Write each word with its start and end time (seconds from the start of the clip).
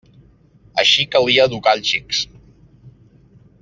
Així 0.83 1.05
calia 1.17 1.45
educar 1.51 1.77
els 1.79 1.93
xics. 1.93 2.25